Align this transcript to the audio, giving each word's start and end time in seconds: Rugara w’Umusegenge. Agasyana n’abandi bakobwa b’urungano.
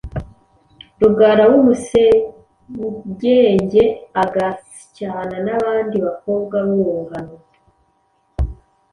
Rugara 1.01 1.43
w’Umusegenge. 1.51 3.83
Agasyana 4.23 5.37
n’abandi 5.45 5.95
bakobwa 6.05 6.55
b’urungano. 6.67 7.35